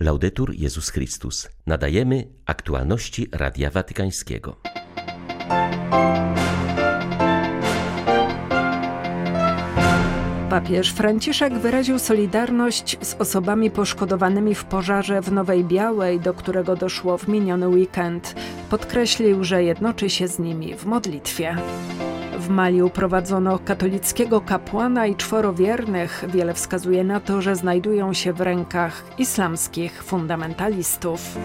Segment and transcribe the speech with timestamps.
[0.00, 1.48] Laudetur Jezus Chrystus.
[1.66, 4.56] Nadajemy aktualności Radia Watykańskiego.
[10.50, 17.18] Papież Franciszek wyraził solidarność z osobami poszkodowanymi w pożarze w Nowej Białej, do którego doszło
[17.18, 18.34] w miniony weekend.
[18.70, 21.56] Podkreślił, że jednoczy się z nimi w modlitwie.
[22.44, 26.24] W Mali uprowadzono katolickiego kapłana i czworo wiernych.
[26.28, 31.38] Wiele wskazuje na to, że znajdują się w rękach islamskich fundamentalistów.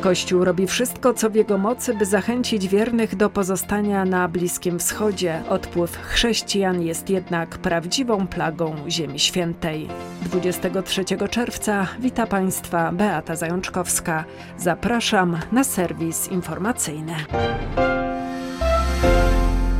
[0.00, 5.42] Kościół robi wszystko, co w jego mocy, by zachęcić wiernych do pozostania na Bliskim Wschodzie.
[5.48, 9.88] Odpływ chrześcijan jest jednak prawdziwą plagą Ziemi Świętej.
[10.22, 14.24] 23 czerwca wita Państwa Beata Zajączkowska.
[14.58, 17.14] Zapraszam na serwis informacyjny.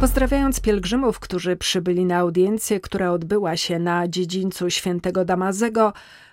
[0.00, 5.92] Pozdrawiając pielgrzymów, którzy przybyli na audiencję, która odbyła się na dziedzińcu świętego Damazego,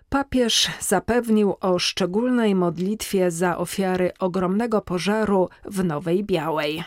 [0.09, 6.83] papież zapewnił o szczególnej modlitwie za ofiary ogromnego pożaru w Nowej Białej.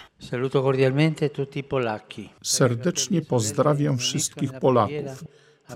[2.43, 5.25] Serdecznie pozdrawiam wszystkich Polaków.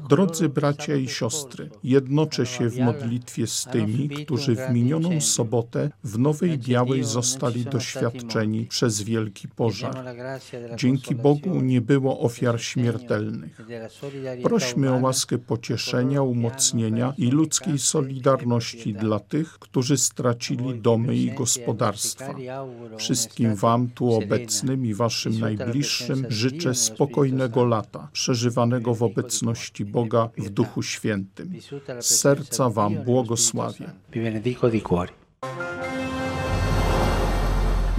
[0.01, 6.19] Drodzy bracia i siostry, jednoczę się w modlitwie z tymi, którzy w minioną sobotę w
[6.19, 10.05] Nowej Białej zostali doświadczeni przez wielki pożar.
[10.77, 13.61] Dzięki Bogu nie było ofiar śmiertelnych.
[14.43, 22.35] Prośmy o łaskę pocieszenia, umocnienia i ludzkiej solidarności dla tych, którzy stracili domy i gospodarstwa.
[22.98, 30.51] Wszystkim Wam tu obecnym i Waszym najbliższym życzę spokojnego lata, przeżywanego w obecności Boga w
[30.51, 31.53] Duchu Świętym.
[32.01, 33.91] Z serca Wam błogosławię.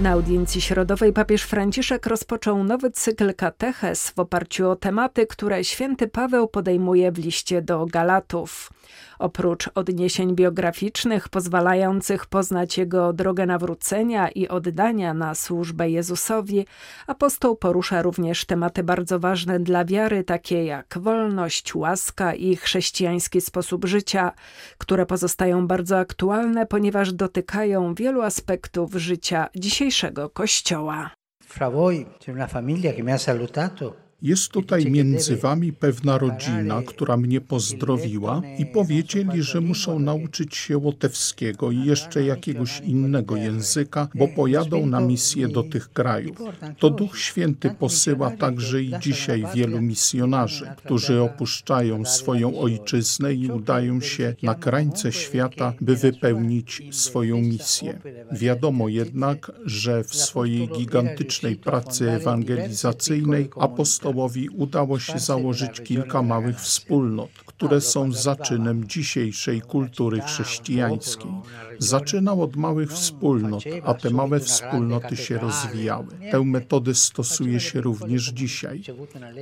[0.00, 6.08] Na audiencji środowej papież Franciszek rozpoczął nowy cykl kateches w oparciu o tematy, które święty
[6.08, 8.72] Paweł podejmuje w liście do Galatów.
[9.18, 16.66] Oprócz odniesień biograficznych pozwalających poznać jego drogę nawrócenia i oddania na służbę Jezusowi,
[17.06, 23.84] apostoł porusza również tematy bardzo ważne dla wiary, takie jak wolność, łaska i chrześcijański sposób
[23.84, 24.32] życia,
[24.78, 31.10] które pozostają bardzo aktualne, ponieważ dotykają wielu aspektów życia dzisiejszego Kościoła.
[31.42, 36.82] Fra voi c'è una famiglia che mi ha salutato jest tutaj między wami pewna rodzina,
[36.82, 44.08] która mnie pozdrowiła i powiedzieli, że muszą nauczyć się łotewskiego i jeszcze jakiegoś innego języka,
[44.14, 46.36] bo pojadą na misję do tych krajów.
[46.78, 54.00] To Duch Święty posyła także i dzisiaj wielu misjonarzy, którzy opuszczają swoją ojczyznę i udają
[54.00, 57.98] się na krańce świata, by wypełnić swoją misję.
[58.32, 64.13] Wiadomo jednak, że w swojej gigantycznej pracy ewangelizacyjnej apostoł
[64.56, 71.30] Udało się założyć kilka małych wspólnot, które są zaczynem dzisiejszej kultury chrześcijańskiej.
[71.78, 76.06] Zaczynał od małych wspólnot, a te małe wspólnoty się rozwijały.
[76.30, 78.82] Tę metodę stosuje się również dzisiaj.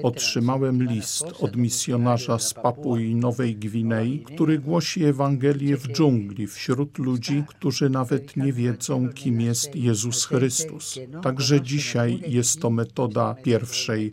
[0.02, 7.44] Otrzymałem list od misjonarza z Papui Nowej Gwinei, który głosi Ewangelię w dżungli wśród ludzi,
[7.46, 10.98] którzy nawet nie wiedzą, kim jest Jezus Chrystus.
[11.22, 14.12] Także dzisiaj jest to metoda pierwszej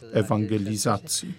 [0.50, 1.34] ewangelizacji.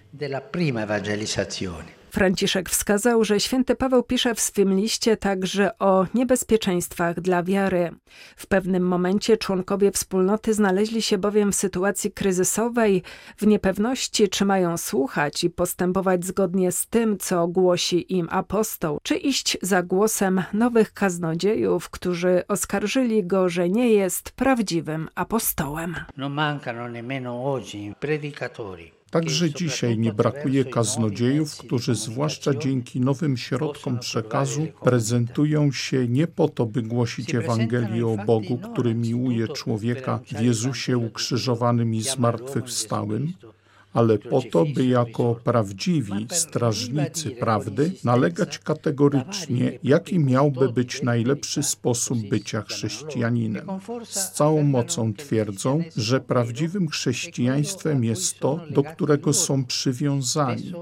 [2.10, 7.90] Franciszek wskazał, że święty Paweł pisze w swym liście także o niebezpieczeństwach dla wiary.
[8.36, 13.02] W pewnym momencie członkowie wspólnoty znaleźli się bowiem w sytuacji kryzysowej,
[13.36, 19.16] w niepewności, czy mają słuchać i postępować zgodnie z tym, co głosi im apostoł, czy
[19.16, 25.96] iść za głosem nowych kaznodziejów, którzy oskarżyli go, że nie jest prawdziwym apostołem.
[26.16, 33.98] Non mancano nemmeno oggi predicatori Także dzisiaj nie brakuje kaznodziejów, którzy zwłaszcza dzięki nowym środkom
[33.98, 40.40] przekazu prezentują się nie po to, by głosić Ewangelię o Bogu, który miłuje człowieka w
[40.40, 43.32] Jezusie ukrzyżowanym i zmartwychwstałym,
[43.92, 52.18] ale po to, by jako prawdziwi strażnicy prawdy nalegać kategorycznie, jaki miałby być najlepszy sposób
[52.28, 53.66] bycia chrześcijaninem.
[54.04, 60.72] Z całą mocą twierdzą, że prawdziwym chrześcijaństwem jest to, do którego są przywiązani,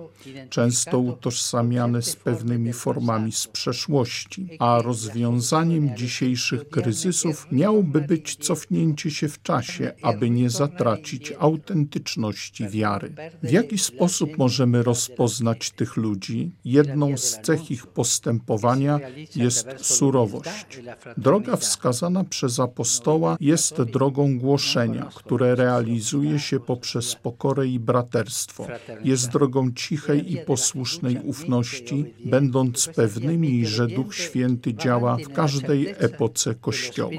[0.50, 9.29] często utożsamiane z pewnymi formami z przeszłości, a rozwiązaniem dzisiejszych kryzysów miałoby być cofnięcie się
[9.29, 12.98] w czasie, aby nie zatracić autentyczności wiary.
[13.03, 13.31] Wiary.
[13.43, 16.53] W jaki sposób możemy rozpoznać tych ludzi?
[16.65, 19.00] Jedną z cech ich postępowania
[19.37, 20.81] jest surowość.
[21.17, 28.67] Droga wskazana przez apostoła jest drogą głoszenia, które realizuje się poprzez pokorę i braterstwo.
[29.05, 36.55] Jest drogą cichej i posłusznej ufności, będąc pewnymi, że Duch Święty działa w każdej epoce
[36.55, 37.11] Kościoła.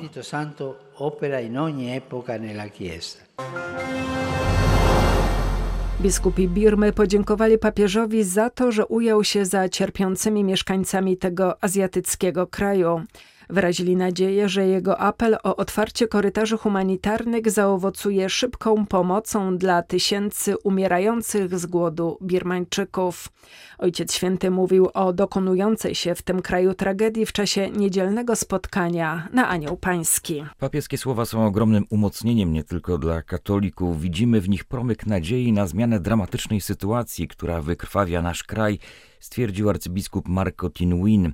[6.01, 13.01] Biskupi Birmy podziękowali papieżowi za to, że ujął się za cierpiącymi mieszkańcami tego azjatyckiego kraju.
[13.50, 21.60] Wyrazili nadzieję, że jego apel o otwarcie korytarzy humanitarnych zaowocuje szybką pomocą dla tysięcy umierających
[21.60, 23.30] z głodu Birmańczyków.
[23.78, 29.50] Ojciec Święty mówił o dokonującej się w tym kraju tragedii w czasie niedzielnego spotkania na
[29.50, 30.44] Anioł Pański.
[30.60, 34.01] Papieskie słowa są ogromnym umocnieniem nie tylko dla katolików.
[34.01, 38.80] Widzimy w nich promyk nadziei na zmianę dramatycznej sytuacji, która wykrwawia nasz kraj,
[39.19, 41.34] stwierdził arcybiskup Marco Tinwin.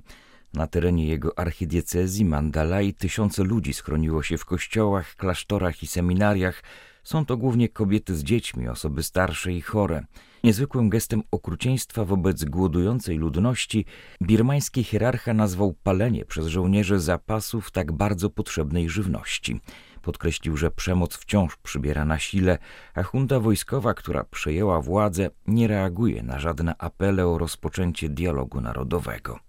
[0.54, 6.62] Na terenie jego archidiecezji Mandalay tysiące ludzi schroniło się w kościołach, klasztorach i seminariach.
[7.04, 10.02] Są to głównie kobiety z dziećmi, osoby starsze i chore.
[10.44, 13.84] Niezwykłym gestem okrucieństwa wobec głodującej ludności
[14.22, 19.60] birmański hierarcha nazwał palenie przez żołnierzy zapasów tak bardzo potrzebnej żywności.
[20.02, 22.58] Podkreślił, że przemoc wciąż przybiera na sile,
[22.94, 29.45] a junta wojskowa, która przejęła władzę, nie reaguje na żadne apele o rozpoczęcie dialogu narodowego.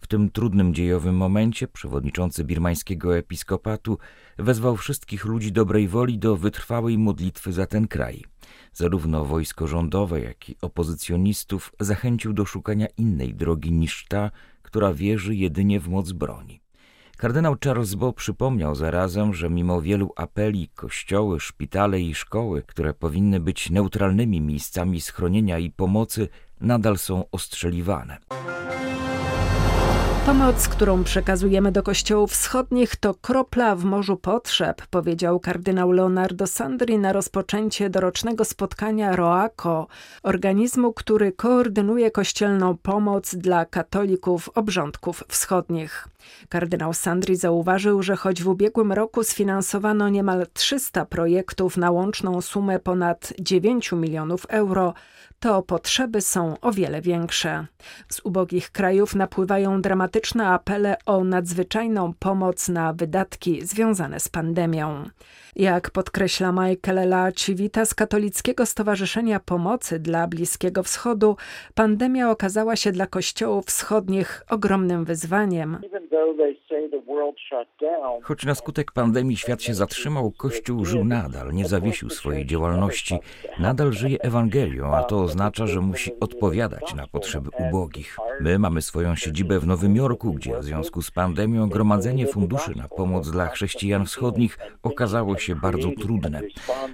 [0.00, 3.98] W tym trudnym dziejowym momencie przewodniczący birmańskiego episkopatu
[4.38, 8.24] wezwał wszystkich ludzi dobrej woli do wytrwałej modlitwy za ten kraj.
[8.72, 14.30] Zarówno wojsko rządowe, jak i opozycjonistów zachęcił do szukania innej drogi niż ta,
[14.62, 16.60] która wierzy jedynie w moc broni.
[17.16, 23.40] Kardynał Charles Bo przypomniał zarazem, że mimo wielu apeli kościoły, szpitale i szkoły, które powinny
[23.40, 26.28] być neutralnymi miejscami schronienia i pomocy,
[26.60, 28.18] nadal są ostrzeliwane.
[30.26, 36.98] Pomoc, którą przekazujemy do kościołów wschodnich, to kropla w morzu potrzeb, powiedział kardynał Leonardo Sandri
[36.98, 39.86] na rozpoczęcie dorocznego spotkania ROACO,
[40.22, 46.08] organizmu, który koordynuje kościelną pomoc dla katolików obrządków wschodnich.
[46.48, 52.78] Kardynał Sandri zauważył, że choć w ubiegłym roku sfinansowano niemal 300 projektów na łączną sumę
[52.78, 54.94] ponad 9 milionów euro,
[55.40, 57.66] to potrzeby są o wiele większe.
[58.08, 65.04] Z ubogich krajów napływają dramatyczne apele o nadzwyczajną pomoc na wydatki związane z pandemią.
[65.56, 71.36] Jak podkreśla Michael La Civita z Katolickiego Stowarzyszenia Pomocy dla Bliskiego Wschodu,
[71.74, 75.78] pandemia okazała się dla kościołów wschodnich ogromnym wyzwaniem.
[78.22, 83.18] Choć na skutek pandemii świat się zatrzymał, Kościół żył nadal, nie zawiesił swojej działalności,
[83.58, 88.16] nadal żyje Ewangelią, a to oznacza, że musi odpowiadać na potrzeby ubogich.
[88.40, 92.88] My mamy swoją siedzibę w Nowym Jorku, gdzie w związku z pandemią gromadzenie funduszy na
[92.88, 96.42] pomoc dla chrześcijan wschodnich okazało się bardzo trudne.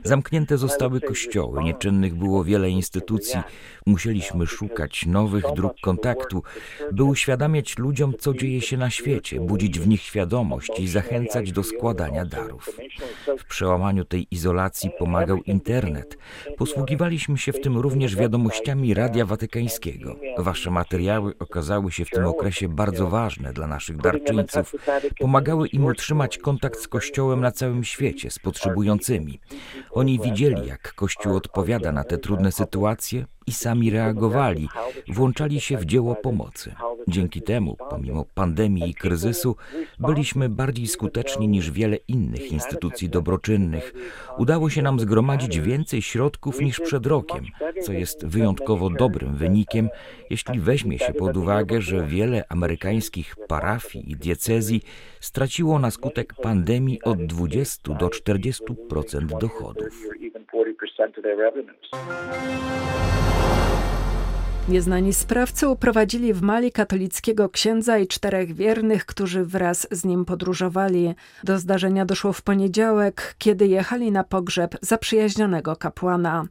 [0.05, 3.41] Zamknięte zostały kościoły, nieczynnych było wiele instytucji.
[3.87, 6.43] Musieliśmy szukać nowych dróg kontaktu,
[6.93, 11.63] by uświadamiać ludziom, co dzieje się na świecie, budzić w nich świadomość i zachęcać do
[11.63, 12.71] składania darów.
[13.39, 16.19] W przełamaniu tej izolacji pomagał internet.
[16.57, 20.17] Posługiwaliśmy się w tym również wiadomościami Radia Watykańskiego.
[20.39, 24.75] Wasze materiały okazały się w tym okresie bardzo ważne dla naszych darczyńców.
[25.19, 29.41] Pomagały im utrzymać kontakt z Kościołem na całym świecie, z potrzebującymi.
[29.91, 34.69] Oni widzieli, jak Kościół odpowiada na te trudne sytuacje i sami reagowali,
[35.09, 36.75] włączali się w dzieło pomocy.
[37.09, 39.57] Dzięki temu, pomimo pandemii i kryzysu,
[39.99, 43.93] byliśmy bardziej skuteczni niż wiele innych instytucji dobroczynnych.
[44.39, 47.45] Udało się nam zgromadzić więcej środków niż przed rokiem,
[47.83, 49.89] co jest wyjątkowo dobrym wynikiem,
[50.31, 54.83] jeśli weźmie się pod uwagę, że wiele amerykańskich parafii i diecezji
[55.21, 60.03] straciło na skutek pandemii od 20 do 40% dochodów.
[64.69, 71.15] Nieznani sprawcy uprowadzili w Mali katolickiego księdza i czterech wiernych, którzy wraz z nim podróżowali.
[71.45, 76.45] Do zdarzenia doszło w poniedziałek, kiedy jechali na pogrzeb zaprzyjaźnionego kapłana.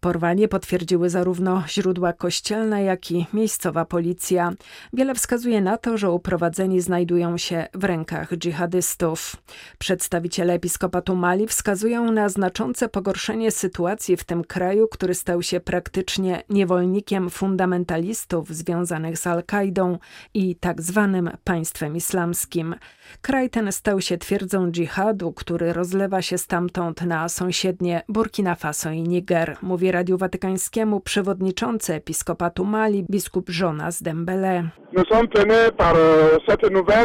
[0.00, 4.52] Porwanie potwierdziły zarówno źródła kościelne, jak i miejscowa policja.
[4.92, 9.36] Wiele wskazuje na to, że uprowadzeni znajdują się w rękach dżihadystów.
[9.78, 16.42] Przedstawiciele episkopatu Mali wskazują na znaczące pogorszenie sytuacji w tym kraju, który stał się praktycznie
[16.48, 19.98] niewolnikiem fundamentalnym fundamentalistów związanych z Al-Kaidą
[20.34, 22.74] i tak zwanym państwem islamskim.
[23.22, 29.02] Kraj ten stał się twierdzą dżihadu, który rozlewa się stamtąd na sąsiednie Burkina Faso i
[29.02, 34.68] Niger, mówi Radiu Watykańskiemu przewodniczący episkopatu Mali biskup Jonas Dembele.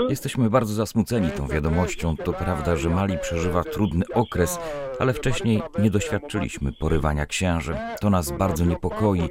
[0.09, 2.17] Jesteśmy bardzo zasmuceni tą wiadomością.
[2.17, 4.59] To prawda, że Mali przeżywa trudny okres,
[4.99, 7.77] ale wcześniej nie doświadczyliśmy porywania księży.
[8.01, 9.29] To nas bardzo niepokoi.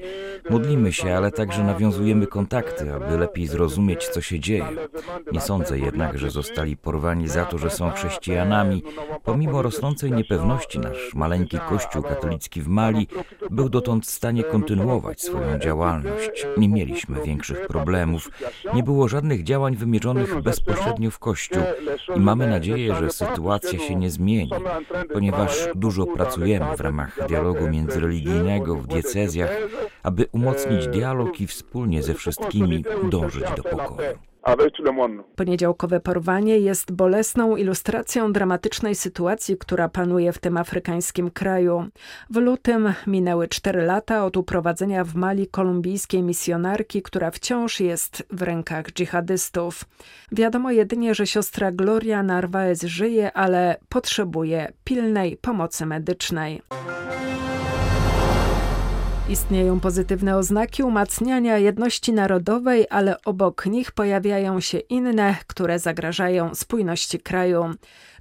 [0.50, 4.66] Modlimy się, ale także nawiązujemy kontakty, aby lepiej zrozumieć, co się dzieje.
[5.32, 6.30] Nie sądzę jednak, że
[6.64, 8.82] zostali porwani za to, że są chrześcijanami.
[9.24, 13.06] Pomimo rosnącej niepewności, nasz maleńki kościół katolicki w Mali
[13.50, 16.46] był dotąd w stanie kontynuować swoją działalność.
[16.56, 18.30] Nie mieliśmy większych problemów.
[18.74, 21.62] Nie było żadnych działań wymierzonych bezpośrednio w kościół
[22.16, 24.52] i mamy nadzieję, że sytuacja się nie zmieni,
[25.12, 29.50] ponieważ dużo pracujemy w ramach dialogu międzyreligijnego w diecezjach,
[30.02, 34.33] aby umocnić dialog i wspólnie ze wszystkimi dążyć do pokoju.
[35.36, 41.84] Poniedziałkowe porwanie jest bolesną ilustracją dramatycznej sytuacji, która panuje w tym afrykańskim kraju.
[42.30, 48.42] W lutym minęły cztery lata od uprowadzenia w Mali kolumbijskiej misjonarki, która wciąż jest w
[48.42, 49.84] rękach dżihadystów.
[50.32, 56.62] Wiadomo jedynie, że siostra Gloria Narvaez żyje, ale potrzebuje pilnej pomocy medycznej.
[59.28, 67.18] Istnieją pozytywne oznaki umacniania jedności narodowej, ale obok nich pojawiają się inne, które zagrażają spójności
[67.18, 67.64] kraju.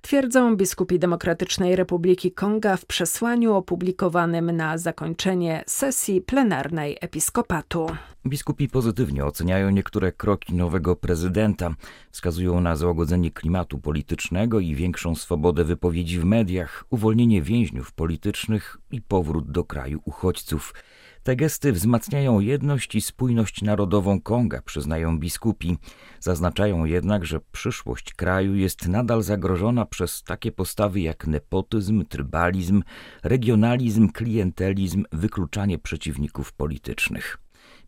[0.01, 7.87] Twierdzą biskupi Demokratycznej Republiki Konga w przesłaniu opublikowanym na zakończenie sesji plenarnej episkopatu.
[8.27, 11.75] Biskupi pozytywnie oceniają niektóre kroki nowego prezydenta.
[12.11, 19.01] Wskazują na złagodzenie klimatu politycznego i większą swobodę wypowiedzi w mediach, uwolnienie więźniów politycznych i
[19.01, 20.73] powrót do kraju uchodźców.
[21.23, 25.77] Te gesty wzmacniają jedność i spójność narodową Konga, przyznają biskupi.
[26.19, 32.83] Zaznaczają jednak, że przyszłość kraju jest nadal zagrożona przez takie postawy jak nepotyzm, trybalizm,
[33.23, 37.37] regionalizm, klientelizm, wykluczanie przeciwników politycznych.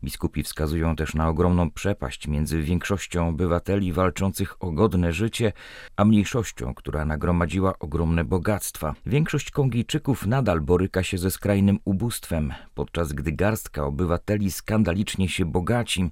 [0.04, 5.52] Biskupi wskazują też na ogromną przepaść między większością obywateli walczących o godne życie,
[5.96, 8.94] a mniejszością, która nagromadziła ogromne bogactwa.
[9.06, 16.10] Większość Kongijczyków nadal boryka się ze skrajnym ubóstwem, podczas gdy garstka obywateli skandalicznie się bogaci.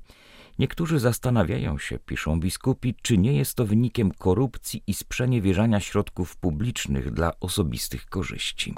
[0.59, 7.11] Niektórzy zastanawiają się, piszą biskupi, czy nie jest to wynikiem korupcji i sprzeniewierzania środków publicznych
[7.11, 8.75] dla osobistych korzyści.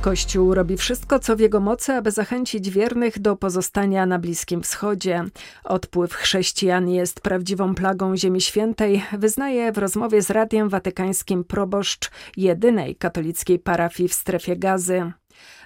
[0.00, 5.24] Kościół robi wszystko, co w jego mocy, aby zachęcić wiernych do pozostania na Bliskim Wschodzie.
[5.64, 12.96] Odpływ chrześcijan jest prawdziwą plagą Ziemi Świętej, wyznaje w rozmowie z Radiem Watykańskim proboszcz jedynej
[12.96, 15.12] katolickiej parafii w strefie gazy.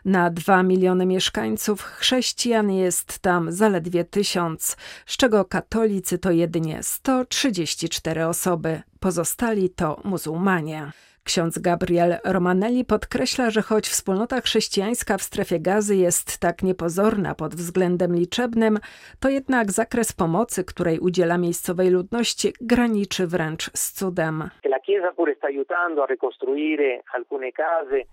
[0.04, 4.76] Na dwa miliony mieszkańców chrześcijan jest tam zaledwie tysiąc,
[5.06, 10.92] z czego katolicy to jedynie 134 osoby, pozostali to muzułmanie.
[11.24, 17.54] Ksiądz Gabriel Romanelli podkreśla, że choć wspólnota chrześcijańska w strefie gazy jest tak niepozorna pod
[17.54, 18.78] względem liczebnym,
[19.20, 24.50] to jednak zakres pomocy, której udziela miejscowej ludności, graniczy wręcz z cudem.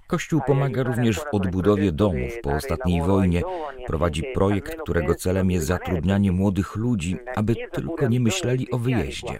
[0.07, 3.41] Kościół pomaga również w odbudowie domów po ostatniej wojnie.
[3.87, 9.39] Prowadzi projekt, którego celem jest zatrudnianie młodych ludzi, aby tylko nie myśleli o wyjeździe.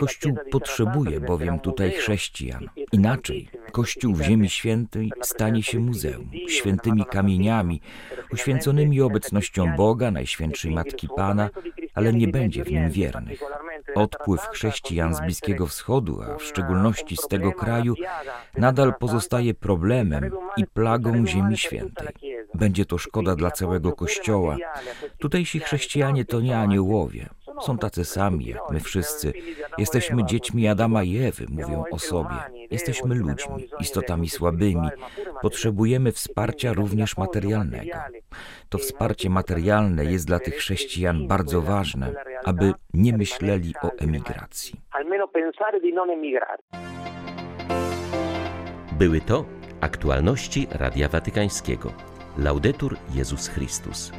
[0.00, 2.68] Kościół potrzebuje bowiem tutaj chrześcijan.
[2.92, 7.80] Inaczej Kościół w Ziemi Świętej stanie się muzeum, świętymi kamieniami,
[8.32, 11.50] uświęconymi obecnością Boga, Najświętszej Matki Pana,
[11.94, 13.40] ale nie będzie w nim wiernych.
[13.94, 17.94] Odpływ chrześcijan z Bliskiego Wschodu, a w szczególności z tego kraju,
[18.58, 22.08] nadal pozostaje problemem i plagą Ziemi Świętej.
[22.54, 24.56] Będzie to szkoda dla całego Kościoła.
[25.18, 27.28] Tutejsi chrześcijanie to nie aniołowie.
[27.60, 29.32] Są tacy sami jak my wszyscy.
[29.78, 32.36] Jesteśmy dziećmi Adama i Ewy, mówią o sobie.
[32.70, 34.88] Jesteśmy ludźmi, istotami słabymi.
[35.42, 37.98] Potrzebujemy wsparcia również materialnego.
[38.68, 44.80] To wsparcie materialne jest dla tych chrześcijan bardzo ważne, aby nie myśleli o emigracji.
[48.98, 49.44] Były to
[49.80, 51.92] aktualności Radia Watykańskiego.
[52.38, 54.12] Laudetur Jezus Chrystus.